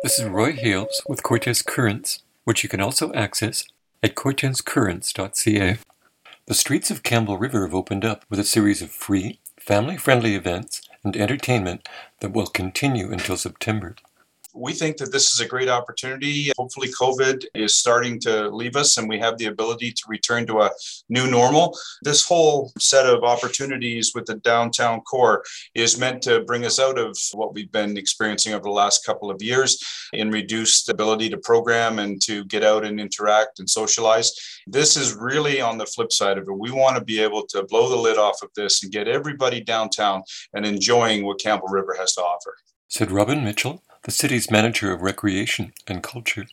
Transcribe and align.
This 0.00 0.20
is 0.20 0.26
Roy 0.26 0.52
Hales 0.52 1.02
with 1.08 1.24
Cortes 1.24 1.60
Currents, 1.60 2.22
which 2.44 2.62
you 2.62 2.68
can 2.68 2.80
also 2.80 3.12
access 3.14 3.64
at 4.00 4.14
cortescurrents.ca. 4.14 5.78
The 6.46 6.54
streets 6.54 6.92
of 6.92 7.02
Campbell 7.02 7.36
River 7.36 7.62
have 7.62 7.74
opened 7.74 8.04
up 8.04 8.24
with 8.30 8.38
a 8.38 8.44
series 8.44 8.80
of 8.80 8.92
free, 8.92 9.40
family 9.58 9.96
friendly 9.96 10.36
events 10.36 10.82
and 11.02 11.16
entertainment 11.16 11.88
that 12.20 12.32
will 12.32 12.46
continue 12.46 13.10
until 13.10 13.36
September 13.36 13.96
we 14.58 14.72
think 14.72 14.96
that 14.98 15.12
this 15.12 15.32
is 15.32 15.40
a 15.40 15.46
great 15.46 15.68
opportunity. 15.68 16.50
Hopefully, 16.56 16.88
COVID 17.00 17.44
is 17.54 17.74
starting 17.74 18.18
to 18.20 18.48
leave 18.50 18.76
us 18.76 18.96
and 18.96 19.08
we 19.08 19.18
have 19.18 19.38
the 19.38 19.46
ability 19.46 19.92
to 19.92 20.02
return 20.08 20.46
to 20.46 20.60
a 20.60 20.70
new 21.08 21.30
normal. 21.30 21.78
This 22.02 22.26
whole 22.26 22.72
set 22.78 23.06
of 23.06 23.22
opportunities 23.22 24.12
with 24.14 24.26
the 24.26 24.34
downtown 24.34 25.00
core 25.02 25.44
is 25.74 25.98
meant 25.98 26.22
to 26.22 26.40
bring 26.40 26.64
us 26.64 26.78
out 26.78 26.98
of 26.98 27.16
what 27.32 27.54
we've 27.54 27.70
been 27.72 27.96
experiencing 27.96 28.52
over 28.52 28.64
the 28.64 28.70
last 28.70 29.06
couple 29.06 29.30
of 29.30 29.40
years 29.40 29.82
in 30.12 30.30
reduced 30.30 30.88
ability 30.88 31.30
to 31.30 31.38
program 31.38 31.98
and 31.98 32.20
to 32.22 32.44
get 32.46 32.64
out 32.64 32.84
and 32.84 33.00
interact 33.00 33.60
and 33.60 33.70
socialize. 33.70 34.32
This 34.66 34.96
is 34.96 35.14
really 35.14 35.60
on 35.60 35.78
the 35.78 35.86
flip 35.86 36.12
side 36.12 36.38
of 36.38 36.44
it. 36.48 36.58
We 36.58 36.70
want 36.70 36.96
to 36.96 37.04
be 37.04 37.20
able 37.20 37.46
to 37.46 37.64
blow 37.64 37.88
the 37.88 37.96
lid 37.96 38.18
off 38.18 38.42
of 38.42 38.50
this 38.56 38.82
and 38.82 38.92
get 38.92 39.08
everybody 39.08 39.60
downtown 39.60 40.22
and 40.54 40.66
enjoying 40.66 41.24
what 41.24 41.40
Campbell 41.40 41.68
River 41.68 41.94
has 41.98 42.14
to 42.14 42.22
offer. 42.22 42.54
Said 42.88 43.10
Robin 43.10 43.44
Mitchell, 43.44 43.82
the 44.08 44.12
city's 44.12 44.50
manager 44.50 44.90
of 44.90 45.02
recreation 45.02 45.70
and 45.86 46.02
culture. 46.02 46.46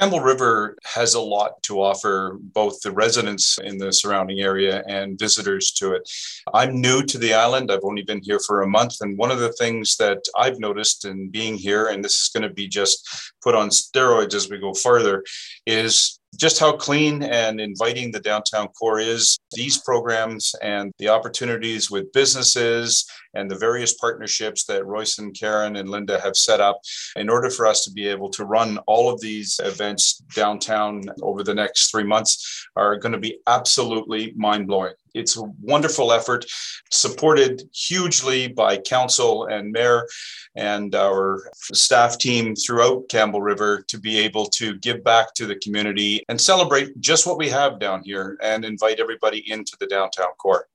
Campbell 0.00 0.18
River 0.18 0.76
has 0.84 1.14
a 1.14 1.20
lot 1.20 1.62
to 1.62 1.80
offer 1.80 2.36
both 2.40 2.80
the 2.80 2.90
residents 2.90 3.56
in 3.62 3.78
the 3.78 3.92
surrounding 3.92 4.40
area 4.40 4.82
and 4.88 5.16
visitors 5.16 5.70
to 5.72 5.92
it. 5.92 6.10
I'm 6.52 6.80
new 6.80 7.04
to 7.04 7.16
the 7.16 7.34
island. 7.34 7.70
I've 7.70 7.84
only 7.84 8.02
been 8.02 8.20
here 8.20 8.40
for 8.44 8.62
a 8.62 8.68
month. 8.68 8.96
And 9.00 9.16
one 9.16 9.30
of 9.30 9.38
the 9.38 9.52
things 9.52 9.96
that 9.98 10.18
I've 10.36 10.58
noticed 10.58 11.04
in 11.04 11.30
being 11.30 11.54
here, 11.54 11.86
and 11.86 12.04
this 12.04 12.20
is 12.20 12.30
going 12.32 12.48
to 12.48 12.52
be 12.52 12.66
just 12.66 13.08
put 13.44 13.54
on 13.54 13.68
steroids 13.68 14.34
as 14.34 14.50
we 14.50 14.58
go 14.58 14.74
further, 14.74 15.22
is 15.66 16.18
just 16.38 16.60
how 16.60 16.72
clean 16.72 17.22
and 17.22 17.60
inviting 17.60 18.12
the 18.12 18.20
downtown 18.20 18.68
core 18.68 19.00
is. 19.00 19.38
These 19.52 19.78
programs 19.78 20.54
and 20.62 20.92
the 20.98 21.08
opportunities 21.08 21.90
with 21.90 22.12
businesses 22.12 23.04
and 23.34 23.50
the 23.50 23.58
various 23.58 23.94
partnerships 23.94 24.64
that 24.64 24.86
Royce 24.86 25.18
and 25.18 25.38
Karen 25.38 25.76
and 25.76 25.88
Linda 25.88 26.20
have 26.20 26.36
set 26.36 26.60
up 26.60 26.80
in 27.16 27.28
order 27.28 27.50
for 27.50 27.66
us 27.66 27.84
to 27.84 27.90
be 27.90 28.06
able 28.06 28.30
to 28.30 28.44
run 28.44 28.78
all 28.86 29.10
of 29.10 29.20
these 29.20 29.60
events 29.64 30.18
downtown 30.34 31.02
over 31.22 31.42
the 31.42 31.54
next 31.54 31.90
three 31.90 32.04
months 32.04 32.66
are 32.76 32.96
going 32.96 33.12
to 33.12 33.18
be 33.18 33.38
absolutely 33.46 34.32
mind 34.36 34.68
blowing. 34.68 34.94
It's 35.14 35.36
a 35.36 35.42
wonderful 35.60 36.12
effort, 36.12 36.44
supported 36.90 37.62
hugely 37.72 38.48
by 38.48 38.78
council 38.78 39.46
and 39.46 39.72
mayor 39.72 40.06
and 40.54 40.94
our 40.94 41.50
staff 41.72 42.18
team 42.18 42.54
throughout 42.54 43.08
Campbell 43.08 43.42
River 43.42 43.84
to 43.88 43.98
be 43.98 44.18
able 44.18 44.46
to 44.46 44.76
give 44.78 45.04
back 45.04 45.34
to 45.34 45.46
the 45.46 45.56
community 45.56 46.24
and 46.28 46.40
celebrate 46.40 47.00
just 47.00 47.26
what 47.26 47.38
we 47.38 47.48
have 47.48 47.78
down 47.78 48.02
here 48.04 48.38
and 48.42 48.64
invite 48.64 49.00
everybody 49.00 49.50
into 49.50 49.76
the 49.80 49.86
downtown 49.86 50.32
core. 50.38 50.66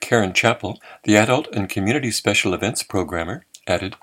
Karen 0.00 0.32
Chappell, 0.32 0.80
the 1.04 1.16
Adult 1.16 1.48
and 1.54 1.68
Community 1.68 2.10
Special 2.10 2.52
Events 2.52 2.82
Programmer, 2.82 3.46
added 3.66 3.96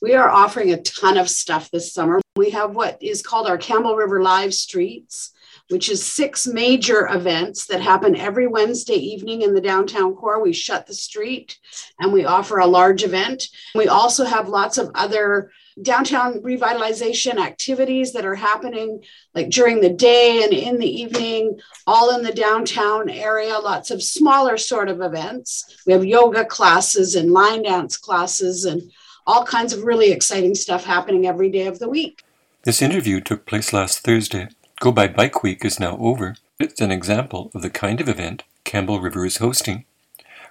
We 0.00 0.14
are 0.14 0.28
offering 0.28 0.72
a 0.72 0.82
ton 0.82 1.16
of 1.16 1.28
stuff 1.28 1.70
this 1.70 1.92
summer. 1.92 2.20
We 2.36 2.50
have 2.50 2.74
what 2.74 3.02
is 3.02 3.22
called 3.22 3.48
our 3.48 3.58
Campbell 3.58 3.96
River 3.96 4.22
Live 4.22 4.54
Streets 4.54 5.32
which 5.68 5.90
is 5.90 6.04
six 6.04 6.46
major 6.46 7.06
events 7.08 7.66
that 7.66 7.80
happen 7.80 8.16
every 8.16 8.46
Wednesday 8.46 8.94
evening 8.94 9.42
in 9.42 9.54
the 9.54 9.60
downtown 9.60 10.14
core. 10.14 10.42
We 10.42 10.52
shut 10.52 10.86
the 10.86 10.94
street 10.94 11.58
and 12.00 12.12
we 12.12 12.24
offer 12.24 12.58
a 12.58 12.66
large 12.66 13.04
event. 13.04 13.44
We 13.74 13.88
also 13.88 14.24
have 14.24 14.48
lots 14.48 14.78
of 14.78 14.90
other 14.94 15.50
downtown 15.80 16.40
revitalization 16.40 17.36
activities 17.36 18.12
that 18.12 18.24
are 18.24 18.34
happening 18.34 19.04
like 19.34 19.48
during 19.50 19.80
the 19.80 19.90
day 19.90 20.42
and 20.42 20.52
in 20.52 20.78
the 20.78 20.90
evening, 20.90 21.60
all 21.86 22.16
in 22.16 22.24
the 22.24 22.32
downtown 22.32 23.08
area, 23.08 23.56
lots 23.58 23.90
of 23.90 24.02
smaller 24.02 24.56
sort 24.56 24.88
of 24.88 25.00
events. 25.00 25.82
We 25.86 25.92
have 25.92 26.04
yoga 26.04 26.44
classes 26.44 27.14
and 27.14 27.30
line 27.30 27.62
dance 27.62 27.96
classes 27.96 28.64
and 28.64 28.90
all 29.28 29.44
kinds 29.44 29.74
of 29.74 29.84
really 29.84 30.10
exciting 30.10 30.54
stuff 30.54 30.84
happening 30.84 31.26
every 31.26 31.50
day 31.50 31.66
of 31.66 31.78
the 31.78 31.88
week. 31.88 32.24
This 32.62 32.80
interview 32.80 33.20
took 33.20 33.44
place 33.44 33.74
last 33.74 34.00
Thursday. 34.00 34.48
Go 34.80 34.90
By 34.90 35.06
Bike 35.06 35.42
Week 35.42 35.66
is 35.66 35.78
now 35.78 35.98
over. 35.98 36.36
It's 36.58 36.80
an 36.80 36.90
example 36.90 37.50
of 37.54 37.60
the 37.60 37.68
kind 37.68 38.00
of 38.00 38.08
event 38.08 38.44
Campbell 38.64 39.00
River 39.00 39.26
is 39.26 39.36
hosting. 39.36 39.84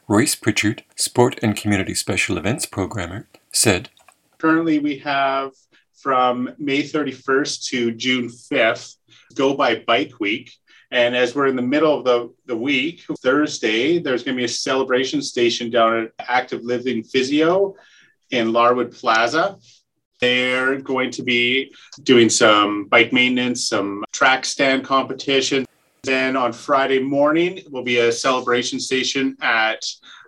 Royce 0.08 0.36
Pritchard, 0.36 0.84
Sport 0.96 1.40
and 1.42 1.58
Community 1.58 1.96
Special 1.96 2.38
Events 2.38 2.68
Programmer, 2.68 3.28
said 3.52 3.90
Currently, 4.38 4.78
we 4.78 5.00
have 5.00 5.54
from 5.96 6.52
May 6.60 6.84
31st 6.84 7.70
to 7.70 7.92
June 7.94 8.28
5th, 8.28 8.98
Go 9.34 9.56
By 9.56 9.84
Bike 9.88 10.20
Week. 10.20 10.54
And 10.92 11.16
as 11.16 11.34
we're 11.34 11.48
in 11.48 11.56
the 11.56 11.64
middle 11.64 11.98
of 11.98 12.06
the, 12.06 12.32
the 12.46 12.56
week, 12.56 13.02
Thursday, 13.22 13.98
there's 13.98 14.24
going 14.24 14.38
to 14.38 14.40
be 14.40 14.46
a 14.46 14.48
celebration 14.48 15.24
station 15.24 15.72
down 15.72 16.04
at 16.04 16.12
Active 16.20 16.64
Living 16.64 17.04
Physio 17.04 17.76
in 18.32 18.54
Larwood 18.54 18.92
Plaza. 18.92 19.58
They're 20.20 20.82
going 20.82 21.12
to 21.12 21.24
be 21.24 21.74
doing 22.04 22.30
some 22.30 22.86
bike 22.86 23.14
maintenance, 23.14 23.68
some 23.68 24.04
track 24.12 24.46
stand 24.46 24.84
competition. 24.84 25.66
Then 26.04 26.36
on 26.36 26.54
Friday 26.54 27.00
morning 27.00 27.62
will 27.70 27.84
be 27.84 28.00
a 28.00 28.12
celebration 28.12 28.80
station 28.80 29.38
at 29.42 29.84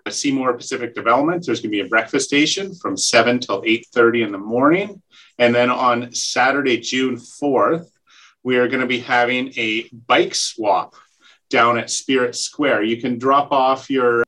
Seymour 0.09 0.53
Pacific 0.53 0.95
Development. 0.95 1.43
There's 1.45 1.59
going 1.59 1.71
to 1.71 1.77
be 1.77 1.85
a 1.85 1.87
breakfast 1.87 2.27
station 2.27 2.73
from 2.75 2.97
7 2.97 3.39
till 3.39 3.61
8:30 3.61 4.25
in 4.25 4.31
the 4.31 4.37
morning. 4.37 5.01
And 5.37 5.53
then 5.53 5.69
on 5.69 6.13
Saturday, 6.13 6.79
June 6.79 7.15
4th, 7.15 7.87
we 8.43 8.57
are 8.57 8.67
going 8.67 8.81
to 8.81 8.87
be 8.87 8.99
having 8.99 9.53
a 9.57 9.89
bike 10.07 10.35
swap 10.35 10.95
down 11.49 11.77
at 11.77 11.89
Spirit 11.89 12.35
Square. 12.35 12.83
You 12.83 13.01
can 13.01 13.17
drop 13.17 13.51
off 13.51 13.89
your 13.89 14.23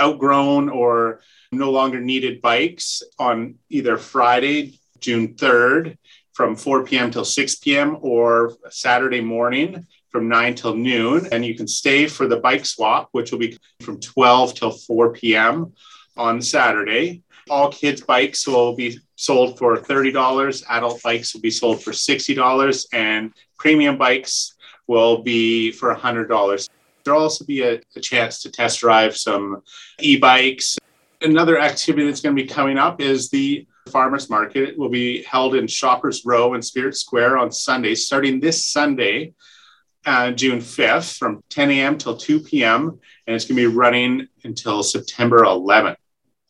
outgrown 0.00 0.68
or 0.68 1.20
no 1.52 1.70
longer 1.70 2.00
needed 2.00 2.42
bikes 2.42 3.02
on 3.18 3.56
either 3.70 3.96
Friday, 3.96 4.80
June 5.00 5.34
3rd 5.34 5.96
from 6.32 6.56
4 6.56 6.84
p.m. 6.84 7.10
till 7.10 7.24
6 7.24 7.54
p.m. 7.56 7.96
or 8.00 8.54
Saturday 8.70 9.20
morning 9.20 9.86
from 10.10 10.28
9 10.28 10.54
till 10.54 10.74
noon. 10.74 11.28
And 11.30 11.44
you 11.44 11.54
can 11.54 11.68
stay 11.68 12.06
for 12.06 12.26
the 12.26 12.38
bike 12.38 12.66
swap, 12.66 13.08
which 13.12 13.30
will 13.30 13.38
be 13.38 13.56
from 13.82 14.00
12 14.00 14.54
till 14.54 14.70
4 14.72 15.12
p.m. 15.12 15.72
on 16.16 16.42
Saturday. 16.42 17.22
All 17.48 17.70
kids' 17.70 18.00
bikes 18.00 18.46
will 18.46 18.74
be 18.74 18.98
sold 19.16 19.58
for 19.58 19.76
$30. 19.76 20.64
Adult 20.68 21.02
bikes 21.02 21.34
will 21.34 21.42
be 21.42 21.50
sold 21.50 21.82
for 21.82 21.92
$60. 21.92 22.86
And 22.92 23.32
premium 23.58 23.96
bikes 23.96 24.54
will 24.86 25.22
be 25.22 25.70
for 25.70 25.94
$100. 25.94 26.68
There'll 27.04 27.22
also 27.22 27.44
be 27.44 27.62
a, 27.62 27.80
a 27.96 28.00
chance 28.00 28.42
to 28.42 28.50
test 28.50 28.80
drive 28.80 29.16
some 29.16 29.62
e 30.00 30.16
bikes. 30.16 30.78
Another 31.20 31.58
activity 31.58 32.06
that's 32.06 32.20
going 32.20 32.36
to 32.36 32.42
be 32.42 32.48
coming 32.48 32.78
up 32.78 33.00
is 33.00 33.30
the 33.30 33.66
farmers 33.88 34.30
market 34.30 34.78
will 34.78 34.88
be 34.88 35.22
held 35.24 35.54
in 35.54 35.66
Shoppers 35.66 36.22
Row 36.24 36.54
and 36.54 36.64
Spirit 36.64 36.96
Square 36.96 37.38
on 37.38 37.52
Sunday, 37.52 37.94
starting 37.94 38.40
this 38.40 38.66
Sunday, 38.66 39.34
uh, 40.06 40.30
June 40.32 40.58
5th, 40.58 41.16
from 41.18 41.42
10 41.50 41.70
a.m. 41.70 41.98
till 41.98 42.16
2 42.16 42.40
p.m. 42.40 42.98
And 43.26 43.36
it's 43.36 43.44
going 43.44 43.56
to 43.56 43.68
be 43.68 43.74
running 43.74 44.28
until 44.42 44.82
September 44.82 45.40
11th. 45.40 45.96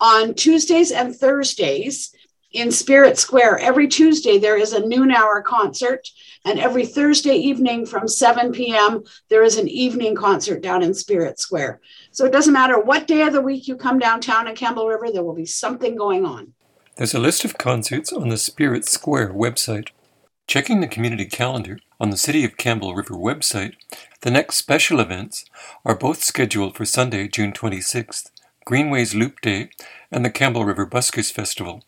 On 0.01 0.35
Tuesdays 0.35 0.91
and 0.91 1.15
Thursdays 1.15 2.15
in 2.55 2.71
Spirit 2.71 3.19
Square, 3.19 3.59
every 3.59 3.89
Tuesday 3.89 4.39
there 4.39 4.57
is 4.57 4.73
a 4.73 4.87
noon 4.87 5.11
hour 5.11 5.43
concert. 5.43 6.09
And 6.47 6.59
every 6.59 6.87
Thursday 6.87 7.35
evening 7.35 7.85
from 7.85 8.07
7 8.07 8.53
p.m., 8.53 9.03
there 9.29 9.43
is 9.43 9.57
an 9.59 9.67
evening 9.67 10.15
concert 10.15 10.63
down 10.63 10.83
in 10.83 10.95
Spirit 10.95 11.41
Square. 11.41 11.81
So 12.13 12.25
it 12.25 12.33
doesn't 12.33 12.53
matter 12.53 12.79
what 12.79 13.07
day 13.07 13.23
of 13.23 13.33
the 13.33 13.41
week 13.41 13.67
you 13.67 13.77
come 13.77 13.99
downtown 13.99 14.47
in 14.47 14.55
Campbell 14.55 14.89
River, 14.89 15.11
there 15.11 15.25
will 15.25 15.35
be 15.35 15.47
something 15.47 15.97
going 15.97 16.25
on. 16.25 16.53
There's 16.97 17.15
a 17.15 17.19
list 17.19 17.45
of 17.45 17.59
concerts 17.59 18.13
on 18.13 18.29
the 18.29 18.37
Spirit 18.37 18.85
Square 18.85 19.33
website. 19.33 19.89
Checking 20.47 20.81
the 20.81 20.87
community 20.87 21.25
calendar 21.25 21.79
on 21.99 22.11
the 22.11 22.19
City 22.19 22.45
of 22.45 22.59
Campbell 22.59 22.95
River 22.95 23.15
website, 23.15 23.75
the 24.21 24.31
next 24.31 24.57
special 24.57 25.01
events 25.01 25.47
are 25.85 25.97
both 25.97 26.23
scheduled 26.23 26.77
for 26.77 26.85
Sunday, 26.85 27.27
June 27.27 27.53
26th, 27.53 28.31
Greenways 28.67 29.15
Loop 29.15 29.41
Day, 29.41 29.71
and 30.13 30.25
the 30.25 30.31
Campbell 30.31 30.67
River 30.67 30.87
Buskers 30.87 31.33
Festival. 31.33 31.83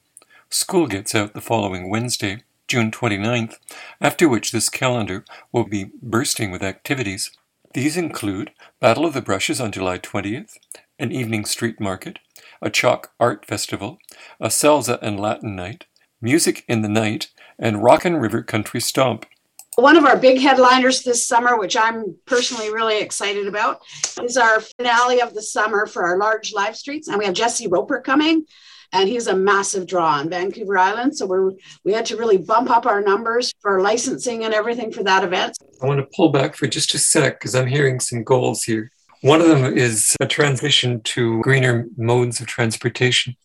School 0.50 0.86
gets 0.86 1.14
out 1.14 1.34
the 1.34 1.40
following 1.40 1.90
Wednesday, 1.90 2.44
June 2.68 2.92
29th, 2.92 3.56
after 4.00 4.28
which 4.28 4.52
this 4.52 4.68
calendar 4.68 5.24
will 5.50 5.64
be 5.64 5.90
bursting 6.00 6.52
with 6.52 6.62
activities. 6.62 7.32
These 7.74 7.96
include 7.96 8.52
Battle 8.80 9.04
of 9.04 9.12
the 9.12 9.22
Brushes 9.22 9.60
on 9.60 9.72
July 9.72 9.98
20th, 9.98 10.56
an 11.00 11.10
evening 11.10 11.44
street 11.44 11.80
market, 11.80 12.20
a 12.62 12.70
chalk 12.70 13.12
art 13.18 13.44
festival, 13.44 13.98
a 14.40 14.46
salsa 14.46 15.00
and 15.02 15.18
Latin 15.18 15.56
night, 15.56 15.86
music 16.20 16.64
in 16.68 16.82
the 16.82 16.88
night, 16.88 17.28
and 17.58 17.82
rock 17.82 18.04
and 18.04 18.22
River 18.22 18.42
Country 18.42 18.80
Stomp. 18.80 19.26
One 19.74 19.96
of 19.96 20.04
our 20.04 20.16
big 20.16 20.40
headliners 20.40 21.02
this 21.02 21.26
summer, 21.26 21.58
which 21.58 21.76
I'm 21.76 22.16
personally 22.24 22.72
really 22.72 23.00
excited 23.00 23.48
about, 23.48 23.82
is 24.22 24.36
our 24.36 24.60
finale 24.60 25.20
of 25.20 25.34
the 25.34 25.42
summer 25.42 25.86
for 25.86 26.04
our 26.04 26.16
large 26.16 26.54
live 26.54 26.76
streets. 26.76 27.08
And 27.08 27.18
we 27.18 27.26
have 27.26 27.34
Jesse 27.34 27.66
Roper 27.66 28.00
coming. 28.00 28.46
And 28.92 29.08
he's 29.08 29.26
a 29.26 29.36
massive 29.36 29.86
draw 29.86 30.18
on 30.18 30.30
Vancouver 30.30 30.78
Island. 30.78 31.16
So 31.16 31.26
we're 31.26 31.52
we 31.84 31.92
had 31.92 32.06
to 32.06 32.16
really 32.16 32.38
bump 32.38 32.70
up 32.70 32.86
our 32.86 33.00
numbers 33.00 33.52
for 33.60 33.80
licensing 33.80 34.44
and 34.44 34.54
everything 34.54 34.92
for 34.92 35.02
that 35.04 35.24
event. 35.24 35.56
I 35.82 35.86
want 35.86 36.00
to 36.00 36.16
pull 36.16 36.30
back 36.30 36.54
for 36.54 36.66
just 36.66 36.94
a 36.94 36.98
sec 36.98 37.38
because 37.38 37.54
I'm 37.54 37.66
hearing 37.66 38.00
some 38.00 38.24
goals 38.24 38.62
here. 38.62 38.90
One 39.22 39.40
of 39.40 39.48
them 39.48 39.76
is 39.76 40.14
a 40.20 40.26
transition 40.26 41.00
to 41.02 41.40
greener 41.42 41.86
modes 41.96 42.40
of 42.40 42.46
transportation. 42.46 43.36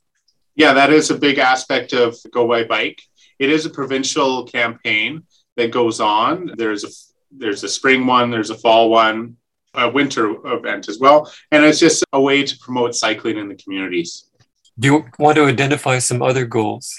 Yeah, 0.56 0.74
that 0.74 0.92
is 0.92 1.10
a 1.10 1.18
big 1.18 1.38
aspect 1.38 1.94
of 1.94 2.18
Go 2.32 2.48
by 2.48 2.66
Bike. 2.66 3.02
It 3.40 3.50
is 3.50 3.66
a 3.66 3.70
provincial 3.70 4.46
campaign 4.46 5.24
that 5.58 5.72
goes 5.72 6.00
on. 6.00 6.52
There's 6.58 6.84
a 6.84 6.90
there's 7.32 7.64
a 7.64 7.70
spring 7.70 8.06
one, 8.06 8.30
there's 8.30 8.50
a 8.50 8.58
fall 8.58 8.90
one, 8.90 9.38
a 9.74 9.90
winter 9.90 10.36
event 10.46 10.90
as 10.90 11.00
well, 11.00 11.32
and 11.52 11.64
it's 11.64 11.80
just 11.80 12.04
a 12.14 12.20
way 12.20 12.44
to 12.44 12.58
promote 12.60 12.94
cycling 12.94 13.38
in 13.38 13.48
the 13.48 13.56
communities. 13.56 14.26
Do 14.80 14.88
you 14.88 15.06
want 15.20 15.36
to 15.36 15.46
identify 15.46 16.00
some 16.00 16.22
other 16.22 16.46
goals? 16.46 16.96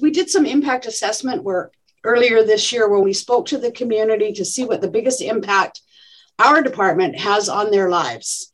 We 0.00 0.10
did 0.10 0.30
some 0.30 0.46
impact 0.46 0.86
assessment 0.86 1.44
work 1.44 1.74
earlier 2.04 2.42
this 2.42 2.72
year 2.72 2.88
where 2.88 3.00
we 3.00 3.12
spoke 3.12 3.46
to 3.46 3.58
the 3.58 3.70
community 3.70 4.32
to 4.32 4.44
see 4.44 4.64
what 4.64 4.80
the 4.80 4.90
biggest 4.90 5.20
impact 5.20 5.80
our 6.38 6.62
department 6.62 7.18
has 7.18 7.48
on 7.48 7.70
their 7.70 7.88
lives. 7.88 8.52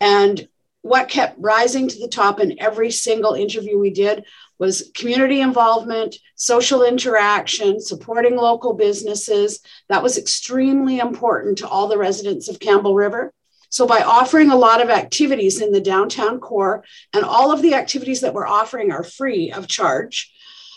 And 0.00 0.48
what 0.82 1.08
kept 1.08 1.38
rising 1.38 1.88
to 1.88 1.98
the 1.98 2.08
top 2.08 2.40
in 2.40 2.60
every 2.60 2.90
single 2.90 3.34
interview 3.34 3.78
we 3.78 3.90
did 3.90 4.24
was 4.58 4.90
community 4.94 5.40
involvement, 5.40 6.16
social 6.34 6.82
interaction, 6.82 7.80
supporting 7.80 8.36
local 8.36 8.74
businesses. 8.74 9.60
That 9.88 10.02
was 10.02 10.18
extremely 10.18 10.98
important 10.98 11.58
to 11.58 11.68
all 11.68 11.88
the 11.88 11.98
residents 11.98 12.48
of 12.48 12.60
Campbell 12.60 12.94
River. 12.94 13.32
So, 13.70 13.86
by 13.86 14.02
offering 14.02 14.50
a 14.50 14.56
lot 14.56 14.82
of 14.82 14.90
activities 14.90 15.60
in 15.60 15.72
the 15.72 15.80
downtown 15.80 16.40
core, 16.40 16.84
and 17.12 17.24
all 17.24 17.52
of 17.52 17.62
the 17.62 17.74
activities 17.74 18.20
that 18.22 18.34
we're 18.34 18.46
offering 18.46 18.92
are 18.92 19.04
free 19.04 19.52
of 19.52 19.68
charge, 19.68 20.32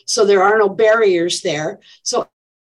so 0.06 0.26
there 0.26 0.44
are 0.44 0.58
no 0.58 0.70
barriers 0.70 1.42
there. 1.42 1.80
So, 2.04 2.28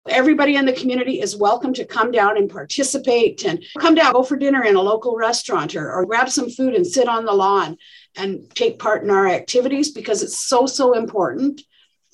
everybody 0.09 0.57
in 0.57 0.67
the 0.67 0.73
community 0.73 1.21
is 1.21 1.37
welcome 1.37 1.73
to 1.75 1.85
come 1.85 2.11
down 2.11 2.37
and 2.37 2.51
participate 2.51 3.45
and 3.45 3.65
come 3.79 3.95
down, 3.95 4.13
go 4.13 4.23
for 4.23 4.37
dinner 4.37 4.63
in 4.63 4.77
a 4.77 4.81
local 4.81 5.17
restaurant 5.17 5.75
or, 5.75 5.91
or 5.91 6.05
grab 6.05 6.29
some 6.29 6.51
food 6.51 6.75
and 6.75 6.87
sit 6.87 7.09
on 7.09 7.25
the 7.25 7.33
lawn 7.33 7.77
and 8.17 8.49
take 8.55 8.79
part 8.79 9.03
in 9.03 9.11
our 9.11 9.27
activities 9.27 9.91
because 9.93 10.23
it's 10.23 10.39
so, 10.39 10.67
so 10.67 10.93
important 10.93 11.63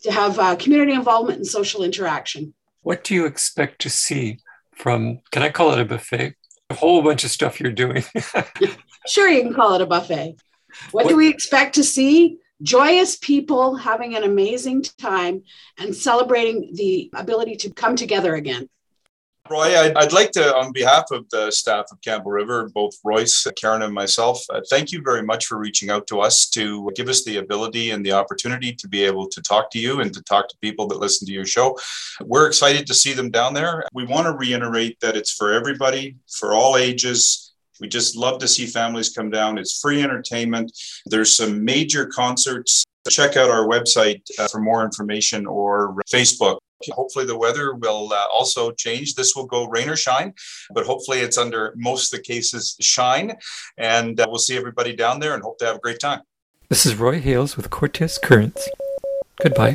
to 0.03 0.13
have 0.13 0.39
uh, 0.39 0.57
community 0.57 0.93
involvement 0.93 1.39
and 1.39 1.47
social 1.47 1.83
interaction. 1.83 2.55
What 2.83 3.05
do 3.05 3.15
you 3.15 3.27
expect 3.27 3.81
to 3.83 3.91
see 3.91 4.39
from, 4.75 5.21
can 5.31 5.43
I 5.43 5.51
call 5.51 5.73
it 5.73 5.81
a 5.81 5.85
buffet? 5.85 6.35
A 6.71 6.75
whole 6.75 7.03
bunch 7.03 7.25
of 7.25 7.31
stuff 7.31 7.61
you're 7.61 7.73
doing. 7.73 8.05
sure, 9.07 9.29
you 9.29 9.43
can 9.43 9.55
call 9.55 9.75
it 9.75 9.83
a 9.83 9.87
buffet. 9.87 10.37
What, 10.93 11.05
what 11.05 11.11
do 11.11 11.17
we 11.17 11.29
expect 11.29 11.75
to 11.75 11.85
see? 11.85 12.39
joyous 12.63 13.17
people 13.17 13.77
having 13.77 14.15
an 14.15 14.23
amazing 14.23 14.83
time 14.99 15.43
and 15.79 15.95
celebrating 15.95 16.73
the 16.75 17.11
ability 17.15 17.57
to 17.57 17.73
come 17.73 17.97
together 17.97 18.35
again. 18.35 18.69
Roy, 19.51 19.77
I'd, 19.77 20.13
like 20.13 20.31
to, 20.33 20.57
on 20.57 20.73
behalf 20.73 21.07
of 21.11 21.29
the 21.31 21.51
staff 21.51 21.87
of 21.91 22.01
Campbell 22.03 22.31
River, 22.31 22.69
both 22.73 22.95
Royce, 23.03 23.47
Karen, 23.57 23.83
and 23.83 23.93
myself, 23.93 24.41
uh, 24.51 24.61
thank 24.71 24.93
you 24.93 25.03
very 25.03 25.23
much 25.23 25.47
for 25.47 25.59
reaching 25.59 25.91
out 25.91 26.07
to 26.07 26.21
us 26.21 26.49
to 26.51 26.89
give 26.95 27.09
us 27.09 27.25
the 27.25 27.39
ability 27.39 27.91
and 27.91 28.07
the 28.07 28.13
opportunity 28.13 28.73
to 28.73 28.87
be 28.87 29.03
able 29.03 29.27
to 29.29 29.43
talk 29.43 29.71
to 29.73 29.81
you 29.81 30.01
and 30.01 30.15
to 30.15 30.23
talk 30.23 30.49
to 30.49 30.57
people 30.59 30.87
that 30.87 31.01
listen 31.01 31.27
to 31.27 31.33
your 31.33 31.47
show. 31.47 31.77
We're 32.23 32.47
excited 32.47 32.87
to 32.87 32.95
see 32.95 33.13
them 33.13 33.31
down 33.31 33.53
there. 33.53 33.85
We 33.93 34.05
want 34.05 34.29
to 34.29 34.35
reiterate 34.35 35.01
that 35.01 35.17
it's 35.17 35.33
for 35.33 35.53
everybody, 35.53 36.17
for 36.29 36.55
all 36.55 36.77
ages 36.77 37.51
we 37.81 37.89
just 37.89 38.15
love 38.15 38.39
to 38.41 38.49
see 38.49 38.67
families 38.67 39.09
come 39.09 39.31
down. 39.31 39.59
It's 39.59 39.81
free 39.81 40.03
entertainment. 40.03 40.71
There's 41.07 41.35
some 41.35 41.65
major 41.65 42.07
concerts. 42.07 42.85
Check 43.09 43.37
out 43.37 43.51
our 43.51 43.67
website 43.67 44.23
uh, 44.39 44.47
for 44.49 44.61
more 44.61 44.85
information 44.85 45.47
or 45.47 45.97
Facebook. 46.13 46.59
Hopefully, 46.91 47.25
the 47.27 47.37
weather 47.37 47.75
will 47.75 48.13
uh, 48.13 48.27
also 48.33 48.73
change. 48.73 49.15
This 49.15 49.35
will 49.35 49.47
go 49.47 49.67
rain 49.67 49.89
or 49.89 49.97
shine, 49.97 50.33
but 50.75 50.87
hopefully, 50.87 51.21
it's 51.21 51.39
under 51.39 51.75
most 51.77 52.13
of 52.13 52.19
the 52.19 52.25
cases 52.25 52.77
shine. 52.81 53.37
And 53.79 54.19
uh, 54.19 54.27
we'll 54.29 54.39
see 54.39 54.57
everybody 54.57 54.95
down 54.95 55.21
there 55.21 55.35
and 55.35 55.43
hope 55.43 55.59
to 55.59 55.67
have 55.67 55.77
a 55.77 55.81
great 55.81 56.01
time. 56.01 56.21
This 56.69 56.87
is 56.87 56.95
Roy 56.95 57.21
Hales 57.21 57.57
with 57.57 57.69
Cortes 57.71 58.19
Currents. 58.19 58.69
Goodbye. 59.43 59.75